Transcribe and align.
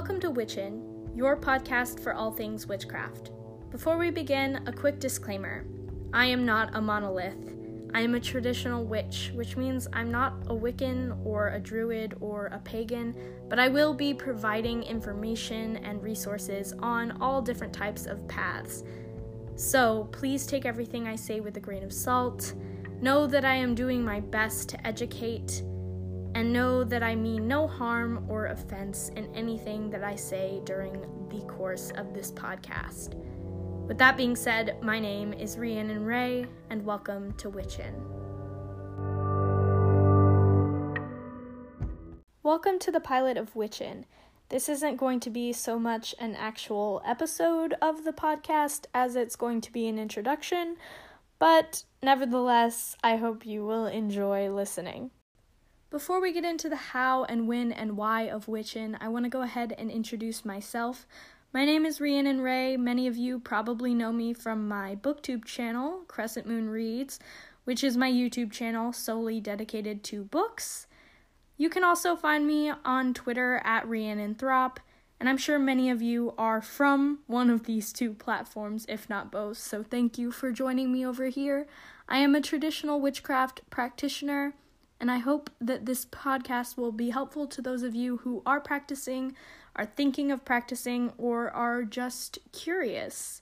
Welcome 0.00 0.20
to 0.20 0.30
Witchin, 0.30 1.12
your 1.14 1.36
podcast 1.36 2.00
for 2.00 2.14
all 2.14 2.30
things 2.32 2.66
witchcraft. 2.66 3.32
Before 3.70 3.98
we 3.98 4.10
begin, 4.10 4.66
a 4.66 4.72
quick 4.72 4.98
disclaimer 4.98 5.66
I 6.14 6.24
am 6.24 6.46
not 6.46 6.74
a 6.74 6.80
monolith. 6.80 7.54
I 7.92 8.00
am 8.00 8.14
a 8.14 8.20
traditional 8.20 8.82
witch, 8.82 9.30
which 9.34 9.58
means 9.58 9.88
I'm 9.92 10.10
not 10.10 10.44
a 10.46 10.54
Wiccan 10.54 11.22
or 11.22 11.48
a 11.48 11.60
druid 11.60 12.14
or 12.22 12.46
a 12.46 12.60
pagan, 12.60 13.14
but 13.50 13.58
I 13.58 13.68
will 13.68 13.92
be 13.92 14.14
providing 14.14 14.84
information 14.84 15.76
and 15.84 16.02
resources 16.02 16.72
on 16.78 17.20
all 17.20 17.42
different 17.42 17.74
types 17.74 18.06
of 18.06 18.26
paths. 18.26 18.84
So 19.54 20.08
please 20.12 20.46
take 20.46 20.64
everything 20.64 21.08
I 21.08 21.14
say 21.14 21.40
with 21.40 21.58
a 21.58 21.60
grain 21.60 21.82
of 21.82 21.92
salt. 21.92 22.54
Know 23.02 23.26
that 23.26 23.44
I 23.44 23.54
am 23.54 23.74
doing 23.74 24.02
my 24.02 24.20
best 24.20 24.70
to 24.70 24.86
educate 24.86 25.62
and 26.34 26.52
know 26.52 26.84
that 26.84 27.02
I 27.02 27.16
mean 27.16 27.48
no 27.48 27.66
harm 27.66 28.24
or 28.28 28.46
offense 28.46 29.10
in 29.16 29.34
anything 29.34 29.90
that 29.90 30.04
I 30.04 30.14
say 30.14 30.60
during 30.64 30.92
the 31.28 31.40
course 31.46 31.90
of 31.96 32.14
this 32.14 32.30
podcast. 32.30 33.14
With 33.88 33.98
that 33.98 34.16
being 34.16 34.36
said, 34.36 34.76
my 34.80 35.00
name 35.00 35.32
is 35.32 35.58
Rhiannon 35.58 36.04
Ray, 36.04 36.46
and 36.70 36.84
welcome 36.84 37.32
to 37.38 37.50
Witchin. 37.50 37.94
Welcome 42.44 42.78
to 42.78 42.92
the 42.92 43.00
pilot 43.00 43.36
of 43.36 43.56
Witchin. 43.56 44.06
This 44.50 44.68
isn't 44.68 44.96
going 44.96 45.18
to 45.20 45.30
be 45.30 45.52
so 45.52 45.78
much 45.78 46.14
an 46.20 46.36
actual 46.36 47.02
episode 47.04 47.74
of 47.82 48.04
the 48.04 48.12
podcast 48.12 48.86
as 48.94 49.16
it's 49.16 49.36
going 49.36 49.60
to 49.62 49.72
be 49.72 49.88
an 49.88 49.98
introduction, 49.98 50.76
but 51.40 51.84
nevertheless, 52.02 52.96
I 53.02 53.16
hope 53.16 53.44
you 53.44 53.66
will 53.66 53.86
enjoy 53.86 54.48
listening. 54.48 55.10
Before 55.90 56.20
we 56.20 56.32
get 56.32 56.44
into 56.44 56.68
the 56.68 56.76
how 56.76 57.24
and 57.24 57.48
when 57.48 57.72
and 57.72 57.96
why 57.96 58.22
of 58.22 58.46
Witchin, 58.46 58.96
I 59.00 59.08
want 59.08 59.24
to 59.24 59.28
go 59.28 59.42
ahead 59.42 59.74
and 59.76 59.90
introduce 59.90 60.44
myself. 60.44 61.04
My 61.52 61.64
name 61.64 61.84
is 61.84 62.00
Rhiannon 62.00 62.42
Ray. 62.42 62.76
Many 62.76 63.08
of 63.08 63.16
you 63.16 63.40
probably 63.40 63.92
know 63.92 64.12
me 64.12 64.32
from 64.32 64.68
my 64.68 64.94
booktube 64.94 65.44
channel, 65.44 66.02
Crescent 66.06 66.46
Moon 66.46 66.70
Reads, 66.70 67.18
which 67.64 67.82
is 67.82 67.96
my 67.96 68.08
YouTube 68.08 68.52
channel 68.52 68.92
solely 68.92 69.40
dedicated 69.40 70.04
to 70.04 70.22
books. 70.22 70.86
You 71.56 71.68
can 71.68 71.82
also 71.82 72.14
find 72.14 72.46
me 72.46 72.70
on 72.84 73.12
Twitter 73.12 73.60
at 73.64 73.88
Rhiannon 73.88 74.36
Throp, 74.36 74.78
and 75.18 75.28
I'm 75.28 75.38
sure 75.38 75.58
many 75.58 75.90
of 75.90 76.00
you 76.00 76.34
are 76.38 76.62
from 76.62 77.18
one 77.26 77.50
of 77.50 77.64
these 77.64 77.92
two 77.92 78.14
platforms, 78.14 78.86
if 78.88 79.10
not 79.10 79.32
both, 79.32 79.58
so 79.58 79.82
thank 79.82 80.18
you 80.18 80.30
for 80.30 80.52
joining 80.52 80.92
me 80.92 81.04
over 81.04 81.26
here. 81.26 81.66
I 82.08 82.18
am 82.18 82.36
a 82.36 82.40
traditional 82.40 83.00
witchcraft 83.00 83.62
practitioner 83.70 84.54
and 85.00 85.10
I 85.10 85.18
hope 85.18 85.50
that 85.60 85.86
this 85.86 86.04
podcast 86.04 86.76
will 86.76 86.92
be 86.92 87.10
helpful 87.10 87.46
to 87.46 87.62
those 87.62 87.82
of 87.82 87.94
you 87.94 88.18
who 88.18 88.42
are 88.44 88.60
practicing, 88.60 89.34
are 89.74 89.86
thinking 89.86 90.30
of 90.30 90.44
practicing, 90.44 91.12
or 91.16 91.50
are 91.50 91.84
just 91.84 92.38
curious. 92.52 93.40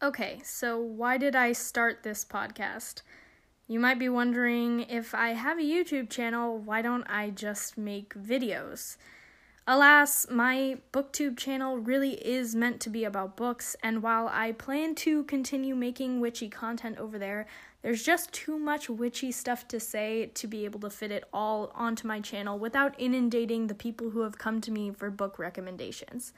Okay, 0.00 0.40
so 0.44 0.80
why 0.80 1.18
did 1.18 1.34
I 1.34 1.52
start 1.52 2.04
this 2.04 2.24
podcast? 2.24 3.02
You 3.66 3.80
might 3.80 3.98
be 3.98 4.08
wondering 4.08 4.80
if 4.80 5.14
I 5.14 5.30
have 5.30 5.58
a 5.58 5.62
YouTube 5.62 6.08
channel, 6.08 6.56
why 6.56 6.82
don't 6.82 7.04
I 7.08 7.30
just 7.30 7.76
make 7.76 8.14
videos? 8.14 8.96
Alas, 9.66 10.26
my 10.30 10.78
booktube 10.92 11.36
channel 11.36 11.76
really 11.76 12.14
is 12.26 12.54
meant 12.54 12.80
to 12.80 12.90
be 12.90 13.04
about 13.04 13.36
books, 13.36 13.76
and 13.82 14.02
while 14.02 14.28
I 14.32 14.52
plan 14.52 14.94
to 14.96 15.22
continue 15.24 15.76
making 15.76 16.20
witchy 16.20 16.48
content 16.48 16.98
over 16.98 17.18
there, 17.18 17.46
there's 17.82 18.02
just 18.02 18.32
too 18.32 18.58
much 18.58 18.88
witchy 18.88 19.30
stuff 19.30 19.68
to 19.68 19.78
say 19.78 20.30
to 20.34 20.46
be 20.46 20.64
able 20.64 20.80
to 20.80 20.90
fit 20.90 21.12
it 21.12 21.24
all 21.32 21.70
onto 21.74 22.08
my 22.08 22.20
channel 22.20 22.58
without 22.58 22.94
inundating 22.98 23.66
the 23.66 23.74
people 23.74 24.10
who 24.10 24.20
have 24.22 24.38
come 24.38 24.60
to 24.62 24.70
me 24.70 24.90
for 24.90 25.10
book 25.10 25.38
recommendations. 25.38 26.32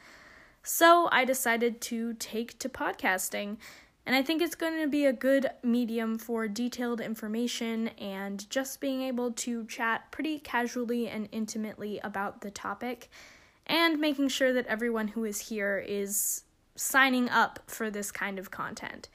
So 0.62 1.08
I 1.10 1.24
decided 1.24 1.80
to 1.82 2.14
take 2.14 2.58
to 2.58 2.68
podcasting, 2.68 3.56
and 4.04 4.16
I 4.16 4.22
think 4.22 4.42
it's 4.42 4.54
going 4.54 4.80
to 4.80 4.88
be 4.88 5.06
a 5.06 5.12
good 5.12 5.50
medium 5.62 6.18
for 6.18 6.48
detailed 6.48 7.00
information 7.00 7.88
and 7.98 8.48
just 8.50 8.80
being 8.80 9.02
able 9.02 9.30
to 9.32 9.64
chat 9.66 10.10
pretty 10.10 10.38
casually 10.38 11.08
and 11.08 11.28
intimately 11.30 12.00
about 12.02 12.40
the 12.40 12.50
topic, 12.50 13.08
and 13.66 14.00
making 14.00 14.28
sure 14.28 14.52
that 14.52 14.66
everyone 14.66 15.08
who 15.08 15.24
is 15.24 15.48
here 15.48 15.78
is 15.86 16.44
signing 16.74 17.28
up 17.28 17.60
for 17.66 17.90
this 17.90 18.10
kind 18.10 18.38
of 18.38 18.50
content. 18.50 19.08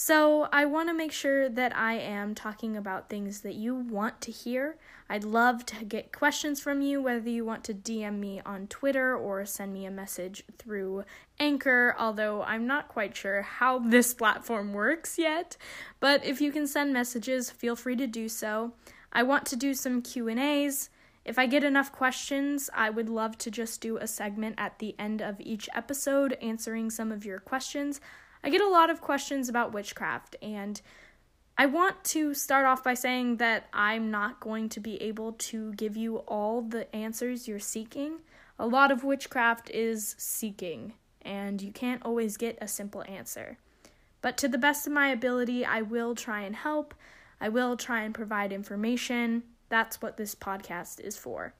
So, 0.00 0.46
I 0.52 0.64
want 0.64 0.88
to 0.88 0.94
make 0.94 1.10
sure 1.10 1.48
that 1.48 1.76
I 1.76 1.94
am 1.94 2.36
talking 2.36 2.76
about 2.76 3.08
things 3.08 3.40
that 3.40 3.56
you 3.56 3.74
want 3.74 4.20
to 4.20 4.30
hear. 4.30 4.76
I'd 5.10 5.24
love 5.24 5.66
to 5.66 5.84
get 5.84 6.12
questions 6.12 6.60
from 6.60 6.80
you, 6.82 7.02
whether 7.02 7.28
you 7.28 7.44
want 7.44 7.64
to 7.64 7.74
DM 7.74 8.20
me 8.20 8.40
on 8.46 8.68
Twitter 8.68 9.16
or 9.16 9.44
send 9.44 9.72
me 9.72 9.86
a 9.86 9.90
message 9.90 10.44
through 10.56 11.02
Anchor, 11.40 11.96
although 11.98 12.44
I'm 12.44 12.64
not 12.64 12.86
quite 12.86 13.16
sure 13.16 13.42
how 13.42 13.80
this 13.80 14.14
platform 14.14 14.72
works 14.72 15.18
yet. 15.18 15.56
But 15.98 16.24
if 16.24 16.40
you 16.40 16.52
can 16.52 16.68
send 16.68 16.92
messages, 16.92 17.50
feel 17.50 17.74
free 17.74 17.96
to 17.96 18.06
do 18.06 18.28
so. 18.28 18.74
I 19.12 19.24
want 19.24 19.46
to 19.46 19.56
do 19.56 19.74
some 19.74 20.00
Q&As. 20.00 20.90
If 21.24 21.40
I 21.40 21.46
get 21.46 21.64
enough 21.64 21.90
questions, 21.90 22.70
I 22.72 22.88
would 22.88 23.08
love 23.08 23.36
to 23.38 23.50
just 23.50 23.80
do 23.80 23.96
a 23.96 24.06
segment 24.06 24.54
at 24.58 24.78
the 24.78 24.94
end 24.96 25.20
of 25.20 25.40
each 25.40 25.68
episode 25.74 26.38
answering 26.40 26.88
some 26.88 27.10
of 27.10 27.24
your 27.24 27.40
questions. 27.40 28.00
I 28.48 28.50
get 28.50 28.62
a 28.62 28.66
lot 28.66 28.88
of 28.88 29.02
questions 29.02 29.50
about 29.50 29.74
witchcraft, 29.74 30.34
and 30.40 30.80
I 31.58 31.66
want 31.66 32.02
to 32.04 32.32
start 32.32 32.64
off 32.64 32.82
by 32.82 32.94
saying 32.94 33.36
that 33.36 33.66
I'm 33.74 34.10
not 34.10 34.40
going 34.40 34.70
to 34.70 34.80
be 34.80 34.96
able 35.02 35.34
to 35.34 35.74
give 35.74 35.98
you 35.98 36.20
all 36.26 36.62
the 36.62 36.96
answers 36.96 37.46
you're 37.46 37.58
seeking. 37.58 38.20
A 38.58 38.66
lot 38.66 38.90
of 38.90 39.04
witchcraft 39.04 39.68
is 39.68 40.14
seeking, 40.16 40.94
and 41.20 41.60
you 41.60 41.72
can't 41.72 42.02
always 42.06 42.38
get 42.38 42.56
a 42.62 42.66
simple 42.66 43.04
answer. 43.06 43.58
But 44.22 44.38
to 44.38 44.48
the 44.48 44.56
best 44.56 44.86
of 44.86 44.94
my 44.94 45.08
ability, 45.08 45.66
I 45.66 45.82
will 45.82 46.14
try 46.14 46.40
and 46.40 46.56
help. 46.56 46.94
I 47.42 47.50
will 47.50 47.76
try 47.76 48.00
and 48.00 48.14
provide 48.14 48.50
information. 48.50 49.42
That's 49.68 50.00
what 50.00 50.16
this 50.16 50.34
podcast 50.34 51.00
is 51.00 51.18
for. 51.18 51.52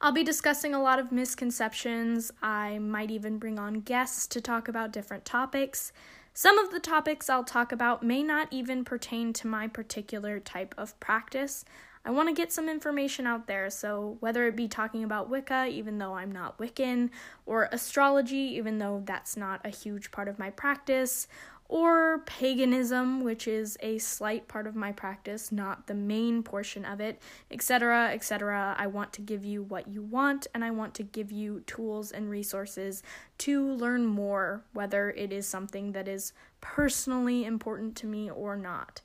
I'll 0.00 0.12
be 0.12 0.24
discussing 0.24 0.74
a 0.74 0.82
lot 0.82 0.98
of 0.98 1.12
misconceptions. 1.12 2.32
I 2.42 2.78
might 2.78 3.10
even 3.10 3.38
bring 3.38 3.58
on 3.58 3.80
guests 3.80 4.26
to 4.28 4.40
talk 4.40 4.68
about 4.68 4.92
different 4.92 5.24
topics. 5.24 5.92
Some 6.32 6.58
of 6.58 6.70
the 6.70 6.80
topics 6.80 7.28
I'll 7.28 7.44
talk 7.44 7.72
about 7.72 8.02
may 8.02 8.22
not 8.22 8.48
even 8.50 8.84
pertain 8.84 9.32
to 9.34 9.46
my 9.46 9.68
particular 9.68 10.40
type 10.40 10.74
of 10.78 10.98
practice. 11.00 11.64
I 12.04 12.10
want 12.10 12.28
to 12.28 12.34
get 12.34 12.50
some 12.50 12.68
information 12.68 13.26
out 13.26 13.46
there, 13.46 13.68
so 13.68 14.16
whether 14.20 14.46
it 14.46 14.56
be 14.56 14.68
talking 14.68 15.04
about 15.04 15.28
Wicca, 15.28 15.66
even 15.70 15.98
though 15.98 16.14
I'm 16.14 16.32
not 16.32 16.58
Wiccan, 16.58 17.10
or 17.44 17.68
astrology, 17.72 18.54
even 18.56 18.78
though 18.78 19.02
that's 19.04 19.36
not 19.36 19.60
a 19.66 19.70
huge 19.70 20.10
part 20.10 20.26
of 20.26 20.38
my 20.38 20.48
practice, 20.48 21.28
or 21.70 22.18
paganism, 22.26 23.22
which 23.22 23.46
is 23.46 23.78
a 23.80 23.96
slight 23.98 24.48
part 24.48 24.66
of 24.66 24.74
my 24.74 24.90
practice, 24.90 25.52
not 25.52 25.86
the 25.86 25.94
main 25.94 26.42
portion 26.42 26.84
of 26.84 27.00
it, 27.00 27.22
etc., 27.48 28.10
etc. 28.12 28.74
I 28.76 28.88
want 28.88 29.12
to 29.12 29.20
give 29.20 29.44
you 29.44 29.62
what 29.62 29.86
you 29.86 30.02
want, 30.02 30.48
and 30.52 30.64
I 30.64 30.72
want 30.72 30.94
to 30.94 31.04
give 31.04 31.30
you 31.30 31.60
tools 31.60 32.10
and 32.10 32.28
resources 32.28 33.04
to 33.38 33.64
learn 33.64 34.04
more, 34.04 34.64
whether 34.72 35.10
it 35.10 35.32
is 35.32 35.46
something 35.46 35.92
that 35.92 36.08
is 36.08 36.32
personally 36.60 37.44
important 37.44 37.94
to 37.98 38.06
me 38.06 38.28
or 38.28 38.56
not. 38.56 39.00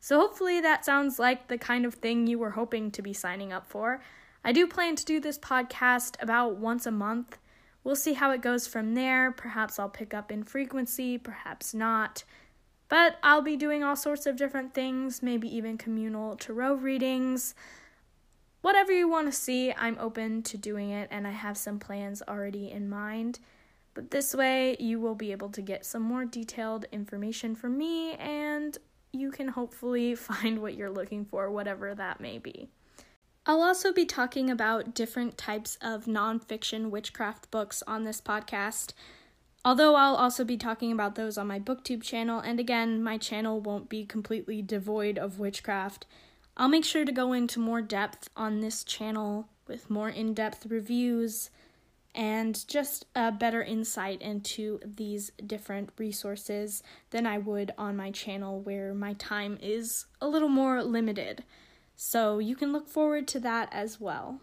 So, 0.00 0.18
hopefully, 0.18 0.62
that 0.62 0.86
sounds 0.86 1.18
like 1.18 1.48
the 1.48 1.58
kind 1.58 1.84
of 1.84 1.92
thing 1.92 2.26
you 2.26 2.38
were 2.38 2.52
hoping 2.52 2.90
to 2.92 3.02
be 3.02 3.12
signing 3.12 3.52
up 3.52 3.68
for. 3.68 4.00
I 4.42 4.52
do 4.52 4.66
plan 4.66 4.96
to 4.96 5.04
do 5.04 5.20
this 5.20 5.38
podcast 5.38 6.16
about 6.22 6.56
once 6.56 6.86
a 6.86 6.90
month. 6.90 7.36
We'll 7.88 7.96
see 7.96 8.12
how 8.12 8.32
it 8.32 8.42
goes 8.42 8.66
from 8.66 8.92
there. 8.92 9.32
Perhaps 9.32 9.78
I'll 9.78 9.88
pick 9.88 10.12
up 10.12 10.30
in 10.30 10.42
frequency, 10.42 11.16
perhaps 11.16 11.72
not. 11.72 12.22
But 12.90 13.16
I'll 13.22 13.40
be 13.40 13.56
doing 13.56 13.82
all 13.82 13.96
sorts 13.96 14.26
of 14.26 14.36
different 14.36 14.74
things, 14.74 15.22
maybe 15.22 15.48
even 15.56 15.78
communal 15.78 16.36
tarot 16.36 16.74
readings. 16.74 17.54
Whatever 18.60 18.92
you 18.92 19.08
want 19.08 19.28
to 19.28 19.32
see, 19.32 19.72
I'm 19.72 19.96
open 19.98 20.42
to 20.42 20.58
doing 20.58 20.90
it, 20.90 21.08
and 21.10 21.26
I 21.26 21.30
have 21.30 21.56
some 21.56 21.78
plans 21.78 22.20
already 22.28 22.70
in 22.70 22.90
mind. 22.90 23.40
But 23.94 24.10
this 24.10 24.34
way, 24.34 24.76
you 24.78 25.00
will 25.00 25.14
be 25.14 25.32
able 25.32 25.48
to 25.48 25.62
get 25.62 25.86
some 25.86 26.02
more 26.02 26.26
detailed 26.26 26.84
information 26.92 27.54
from 27.54 27.78
me, 27.78 28.12
and 28.16 28.76
you 29.14 29.30
can 29.30 29.48
hopefully 29.48 30.14
find 30.14 30.60
what 30.60 30.74
you're 30.74 30.90
looking 30.90 31.24
for, 31.24 31.50
whatever 31.50 31.94
that 31.94 32.20
may 32.20 32.36
be. 32.36 32.68
I'll 33.48 33.62
also 33.62 33.94
be 33.94 34.04
talking 34.04 34.50
about 34.50 34.94
different 34.94 35.38
types 35.38 35.78
of 35.80 36.04
nonfiction 36.04 36.90
witchcraft 36.90 37.50
books 37.50 37.82
on 37.86 38.04
this 38.04 38.20
podcast. 38.20 38.92
Although 39.64 39.94
I'll 39.94 40.16
also 40.16 40.44
be 40.44 40.58
talking 40.58 40.92
about 40.92 41.14
those 41.14 41.38
on 41.38 41.46
my 41.46 41.58
booktube 41.58 42.02
channel, 42.02 42.40
and 42.40 42.60
again, 42.60 43.02
my 43.02 43.16
channel 43.16 43.58
won't 43.58 43.88
be 43.88 44.04
completely 44.04 44.60
devoid 44.60 45.16
of 45.16 45.38
witchcraft. 45.38 46.04
I'll 46.58 46.68
make 46.68 46.84
sure 46.84 47.06
to 47.06 47.10
go 47.10 47.32
into 47.32 47.58
more 47.58 47.80
depth 47.80 48.28
on 48.36 48.60
this 48.60 48.84
channel 48.84 49.48
with 49.66 49.88
more 49.88 50.10
in 50.10 50.34
depth 50.34 50.66
reviews 50.66 51.48
and 52.14 52.68
just 52.68 53.06
a 53.16 53.32
better 53.32 53.62
insight 53.62 54.20
into 54.20 54.78
these 54.84 55.32
different 55.46 55.88
resources 55.96 56.82
than 57.12 57.26
I 57.26 57.38
would 57.38 57.72
on 57.78 57.96
my 57.96 58.10
channel, 58.10 58.60
where 58.60 58.92
my 58.92 59.14
time 59.14 59.58
is 59.62 60.04
a 60.20 60.28
little 60.28 60.50
more 60.50 60.82
limited. 60.82 61.44
So 62.00 62.38
you 62.38 62.54
can 62.54 62.72
look 62.72 62.88
forward 62.88 63.26
to 63.26 63.40
that 63.40 63.68
as 63.72 64.00
well. 64.00 64.40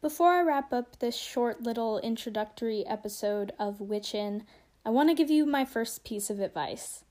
Before 0.00 0.30
I 0.30 0.40
wrap 0.40 0.72
up 0.72 1.00
this 1.00 1.16
short 1.16 1.64
little 1.64 1.98
introductory 1.98 2.86
episode 2.86 3.50
of 3.58 3.80
Witchin, 3.80 4.44
I 4.86 4.90
want 4.90 5.08
to 5.08 5.14
give 5.16 5.28
you 5.28 5.44
my 5.44 5.64
first 5.64 6.04
piece 6.04 6.30
of 6.30 6.38
advice. 6.38 7.02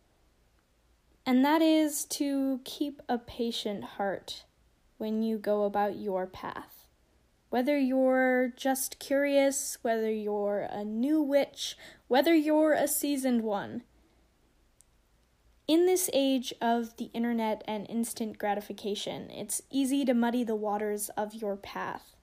And 1.26 1.44
that 1.44 1.62
is 1.62 2.06
to 2.12 2.62
keep 2.64 3.02
a 3.10 3.18
patient 3.18 3.84
heart 3.84 4.46
when 4.98 5.22
you 5.22 5.38
go 5.38 5.66
about 5.66 5.98
your 5.98 6.26
path. 6.26 6.88
Whether 7.50 7.78
you're 7.78 8.54
just 8.56 9.00
curious, 9.00 9.80
whether 9.82 10.10
you're 10.10 10.70
a 10.72 10.86
new 10.86 11.22
witch, 11.22 11.76
whether 12.08 12.34
you're 12.34 12.72
a 12.72 12.88
seasoned 12.88 13.42
one. 13.42 13.84
In 15.72 15.86
this 15.86 16.10
age 16.12 16.54
of 16.60 16.98
the 16.98 17.10
internet 17.14 17.64
and 17.66 17.90
instant 17.90 18.38
gratification, 18.38 19.30
it's 19.30 19.62
easy 19.70 20.04
to 20.04 20.14
muddy 20.14 20.44
the 20.44 20.54
waters 20.54 21.08
of 21.16 21.34
your 21.34 21.56
path. 21.56 22.18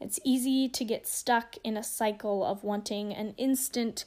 It's 0.00 0.18
easy 0.24 0.70
to 0.70 0.82
get 0.82 1.06
stuck 1.06 1.56
in 1.62 1.76
a 1.76 1.82
cycle 1.82 2.42
of 2.42 2.64
wanting 2.64 3.12
an 3.12 3.34
instant 3.36 4.06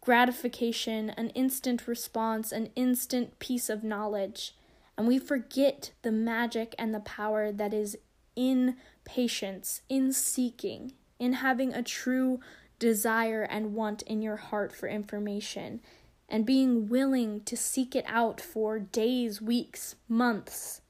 gratification, 0.00 1.10
an 1.10 1.28
instant 1.34 1.86
response, 1.86 2.52
an 2.52 2.70
instant 2.74 3.38
piece 3.38 3.68
of 3.68 3.84
knowledge. 3.84 4.56
And 4.96 5.06
we 5.06 5.18
forget 5.18 5.90
the 6.00 6.10
magic 6.10 6.74
and 6.78 6.94
the 6.94 7.00
power 7.00 7.52
that 7.52 7.74
is 7.74 7.98
in 8.34 8.76
patience, 9.04 9.82
in 9.90 10.14
seeking, 10.14 10.94
in 11.18 11.34
having 11.34 11.74
a 11.74 11.82
true 11.82 12.40
desire 12.78 13.42
and 13.42 13.74
want 13.74 14.00
in 14.00 14.22
your 14.22 14.36
heart 14.36 14.74
for 14.74 14.88
information, 14.88 15.82
and 16.30 16.46
being 16.46 16.88
willing 16.88 17.40
to 17.42 17.56
seek 17.56 17.96
it 17.96 18.04
out 18.06 18.40
for 18.40 18.78
days, 18.78 19.42
weeks, 19.42 19.96
months. 20.08 20.80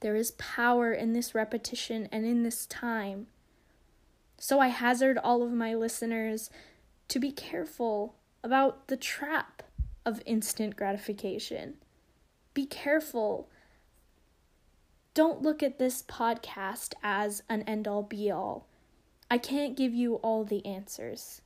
There 0.00 0.16
is 0.16 0.30
power 0.32 0.92
in 0.92 1.12
this 1.12 1.34
repetition 1.34 2.08
and 2.10 2.24
in 2.24 2.42
this 2.42 2.66
time. 2.66 3.26
So 4.38 4.60
I 4.60 4.68
hazard 4.68 5.18
all 5.18 5.42
of 5.42 5.52
my 5.52 5.74
listeners 5.74 6.50
to 7.08 7.18
be 7.18 7.32
careful 7.32 8.14
about 8.42 8.88
the 8.88 8.96
trap 8.96 9.62
of 10.06 10.22
instant 10.24 10.76
gratification. 10.76 11.74
Be 12.54 12.64
careful. 12.64 13.50
Don't 15.12 15.42
look 15.42 15.62
at 15.62 15.78
this 15.78 16.02
podcast 16.02 16.94
as 17.02 17.42
an 17.48 17.62
end 17.62 17.86
all 17.86 18.02
be 18.02 18.30
all. 18.30 18.66
I 19.30 19.36
can't 19.36 19.76
give 19.76 19.92
you 19.92 20.14
all 20.16 20.44
the 20.44 20.64
answers. 20.64 21.42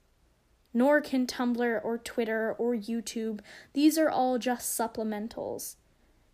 Nor 0.75 1.01
can 1.01 1.27
Tumblr 1.27 1.81
or 1.85 1.99
Twitter 1.99 2.55
or 2.59 2.75
YouTube. 2.75 3.41
These 3.75 3.99
are 3.99 4.11
all 4.11 4.39
just 4.39 4.79
supplementals. 4.79 5.77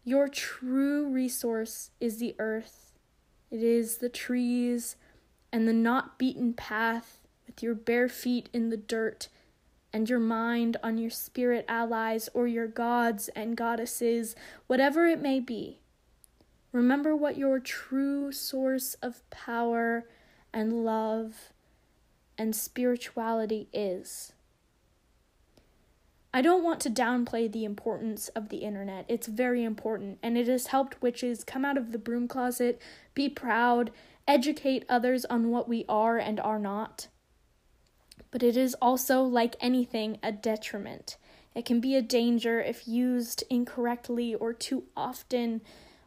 Your 0.04 0.28
true 0.28 1.08
resource 1.08 1.90
is 2.00 2.18
the 2.18 2.34
earth, 2.38 2.92
it 3.50 3.62
is 3.62 3.98
the 3.98 4.08
trees, 4.08 4.96
and 5.52 5.66
the 5.66 5.72
not 5.72 6.18
beaten 6.18 6.52
path 6.52 7.20
with 7.46 7.62
your 7.62 7.74
bare 7.74 8.08
feet 8.08 8.48
in 8.52 8.70
the 8.70 8.76
dirt 8.76 9.28
and 9.92 10.08
your 10.08 10.18
mind 10.18 10.76
on 10.82 10.98
your 10.98 11.10
spirit 11.10 11.64
allies 11.68 12.28
or 12.34 12.46
your 12.46 12.66
gods 12.66 13.28
and 13.34 13.56
goddesses, 13.56 14.36
whatever 14.66 15.06
it 15.06 15.20
may 15.20 15.40
be. 15.40 15.80
Remember 16.72 17.16
what 17.16 17.38
your 17.38 17.58
true 17.58 18.30
source 18.30 18.94
of 19.02 19.28
power 19.30 20.04
and 20.52 20.84
love 20.84 21.52
and 22.38 22.54
spirituality 22.54 23.68
is. 23.72 24.32
I 26.32 26.42
don't 26.42 26.62
want 26.62 26.80
to 26.80 26.90
downplay 26.90 27.50
the 27.50 27.64
importance 27.64 28.28
of 28.28 28.48
the 28.48 28.58
internet. 28.58 29.06
It's 29.08 29.26
very 29.26 29.64
important, 29.64 30.18
and 30.22 30.38
it 30.38 30.46
has 30.46 30.68
helped 30.68 31.02
witches 31.02 31.42
come 31.42 31.64
out 31.64 31.76
of 31.76 31.90
the 31.90 31.98
broom 31.98 32.28
closet, 32.28 32.80
be 33.14 33.28
proud, 33.28 33.90
educate 34.26 34.84
others 34.88 35.24
on 35.24 35.50
what 35.50 35.68
we 35.68 35.84
are 35.88 36.18
and 36.18 36.38
are 36.38 36.58
not. 36.58 37.08
But 38.30 38.42
it 38.42 38.58
is 38.58 38.74
also, 38.74 39.22
like 39.22 39.56
anything, 39.60 40.18
a 40.22 40.30
detriment. 40.30 41.16
It 41.54 41.64
can 41.64 41.80
be 41.80 41.96
a 41.96 42.02
danger 42.02 42.60
if 42.60 42.86
used 42.86 43.42
incorrectly 43.48 44.34
or 44.34 44.52
too 44.52 44.84
often 44.94 45.62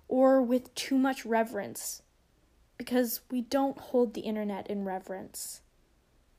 or 0.07 0.41
with 0.41 0.73
too 0.75 0.99
much 0.99 1.25
reverence, 1.25 2.03
because 2.77 3.21
we 3.31 3.41
don't 3.41 3.77
hold 3.77 4.13
the 4.13 4.21
internet 4.21 4.67
in 4.67 4.85
reverence. 4.85 5.61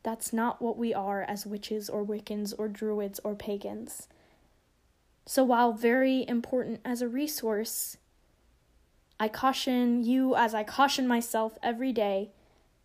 That's 0.03 0.33
not 0.33 0.61
what 0.61 0.77
we 0.77 0.93
are 0.93 1.23
as 1.23 1.47
witches 1.47 1.89
or 1.89 2.05
Wiccans 2.05 2.53
or 2.59 2.69
Druids 2.69 3.21
or 3.23 3.35
pagans. 3.35 4.09
So, 5.27 5.45
while 5.45 5.73
very 5.73 6.27
important 6.29 6.81
as 6.85 7.01
a 7.01 7.09
resource, 7.09 7.97
I 9.21 9.29
caution 9.29 10.03
you, 10.03 10.35
as 10.35 10.55
I 10.55 10.65
caution 10.65 11.07
myself 11.07 11.57
every 11.63 11.93
day, 11.93 12.31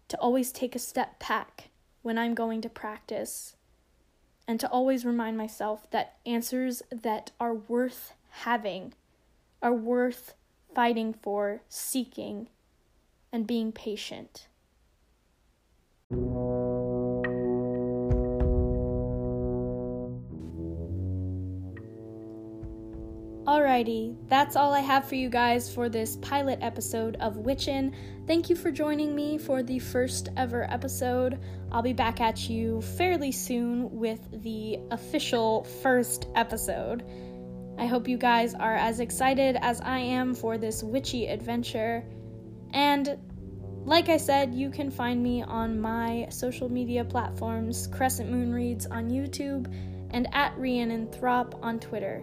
to 0.10 0.18
always 0.18 0.52
take 0.52 0.76
a 0.76 0.80
step 0.80 1.20
back 1.28 1.70
when 2.04 2.18
I'm 2.18 2.36
going 2.36 2.62
to 2.62 2.70
practice, 2.70 3.56
and 4.48 4.60
to 4.60 4.70
always 4.70 5.04
remind 5.04 5.38
myself 5.38 5.90
that 5.90 6.18
answers 6.26 6.84
that 6.92 7.32
are 7.40 7.56
worth 7.56 8.14
having 8.30 8.94
are 9.62 9.74
worth 9.74 10.36
fighting 10.76 11.14
for, 11.14 11.62
seeking, 11.68 12.50
and 13.32 13.48
being 13.48 13.72
patient. 13.72 14.48
Alrighty, 23.58 24.16
that's 24.30 24.56
all 24.56 24.72
I 24.72 24.82
have 24.82 25.10
for 25.10 25.16
you 25.16 25.30
guys 25.30 25.74
for 25.74 25.90
this 25.90 26.16
pilot 26.18 26.60
episode 26.62 27.16
of 27.16 27.38
Witchin. 27.38 27.92
Thank 28.28 28.52
you 28.52 28.56
for 28.56 28.70
joining 28.70 29.16
me 29.16 29.40
for 29.40 29.64
the 29.64 29.80
first 29.80 30.30
ever 30.38 30.72
episode. 30.72 31.40
I'll 31.72 31.82
be 31.82 31.92
back 31.92 32.22
at 32.22 32.48
you 32.52 32.84
fairly 32.84 33.32
soon 33.32 33.98
with 33.98 34.20
the 34.44 34.78
official 34.92 35.64
first 35.82 36.28
episode. 36.36 37.04
I 37.80 37.88
hope 37.88 38.08
you 38.08 38.20
guys 38.20 38.54
are 38.54 38.76
as 38.76 39.00
excited 39.00 39.58
as 39.60 39.82
I 39.82 39.98
am 40.02 40.36
for 40.36 40.60
this 40.60 40.84
witchy 40.84 41.26
adventure. 41.26 42.06
And 42.74 43.18
like 43.86 44.08
I 44.10 44.18
said, 44.18 44.54
you 44.54 44.70
can 44.70 44.92
find 44.92 45.24
me 45.24 45.42
on 45.42 45.82
my 45.82 46.28
social 46.30 46.70
media 46.70 47.04
platforms 47.04 47.88
Crescent 47.88 48.30
Moon 48.30 48.54
Reads 48.54 48.86
on 48.86 49.10
YouTube 49.10 49.66
and 50.12 50.28
at 50.32 50.56
Rhiannon 50.60 51.12
Throp 51.12 51.58
on 51.64 51.80
Twitter. 51.80 52.22